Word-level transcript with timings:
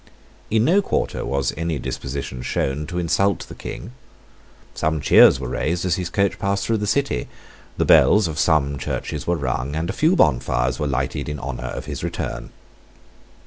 In 0.49 0.65
no 0.65 0.81
quarter 0.81 1.23
was 1.23 1.53
any 1.55 1.77
disposition 1.77 2.41
shown 2.41 2.87
to 2.87 2.97
insult 2.97 3.41
the 3.47 3.53
King. 3.53 3.91
Some 4.73 4.99
cheers 4.99 5.39
were 5.39 5.47
raised 5.47 5.85
as 5.85 5.93
his 5.95 6.09
coach 6.09 6.39
passed 6.39 6.65
through 6.65 6.77
the 6.77 6.87
City. 6.87 7.27
The 7.77 7.85
bells 7.85 8.27
of 8.27 8.39
some 8.39 8.79
churches 8.79 9.27
were 9.27 9.37
rung; 9.37 9.75
and 9.75 9.91
a 9.91 9.93
few 9.93 10.15
bonfires 10.15 10.79
were 10.79 10.87
lighted 10.87 11.29
in 11.29 11.37
honour 11.39 11.67
of 11.67 11.85
his 11.85 12.03
return. 12.03 12.49